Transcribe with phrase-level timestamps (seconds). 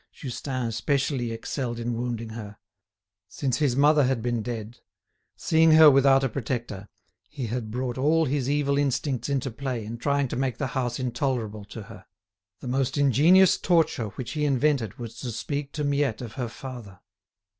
[0.11, 2.57] Justin especially excelled in wounding her.
[3.27, 4.79] Since his mother had been dead,
[5.35, 6.89] seeing her without a protector,
[7.29, 10.99] he had brought all his evil instincts into play in trying to make the house
[10.99, 12.07] intolerable to her.
[12.61, 17.01] The most ingenious torture which he invented was to speak to Miette of her father.